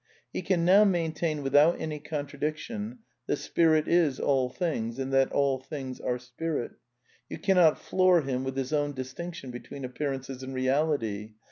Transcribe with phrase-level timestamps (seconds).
[0.01, 5.31] I He can now maintain without any contradiction that Spirit is all things, and that
[5.31, 6.71] all things are Spirit.
[7.29, 11.33] You cannot floor him with his own distinction between ap pearances and reality.